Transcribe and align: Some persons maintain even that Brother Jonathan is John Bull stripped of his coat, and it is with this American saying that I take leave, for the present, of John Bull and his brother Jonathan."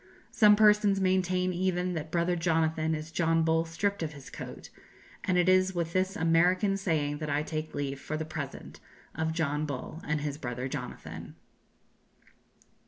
Some 0.31 0.55
persons 0.55 0.99
maintain 0.99 1.53
even 1.53 1.93
that 1.93 2.09
Brother 2.09 2.35
Jonathan 2.35 2.95
is 2.95 3.11
John 3.11 3.43
Bull 3.43 3.65
stripped 3.65 4.01
of 4.01 4.13
his 4.13 4.31
coat, 4.31 4.71
and 5.25 5.37
it 5.37 5.47
is 5.47 5.75
with 5.75 5.93
this 5.93 6.15
American 6.15 6.75
saying 6.75 7.19
that 7.19 7.29
I 7.29 7.43
take 7.43 7.75
leave, 7.75 7.99
for 8.01 8.17
the 8.17 8.25
present, 8.25 8.79
of 9.13 9.31
John 9.31 9.67
Bull 9.67 10.01
and 10.03 10.21
his 10.21 10.39
brother 10.39 10.67
Jonathan." 10.67 11.35